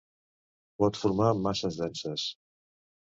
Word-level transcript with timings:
Pot 0.83 0.97
formar 1.01 1.29
masses 1.43 1.79
denses. 1.85 2.29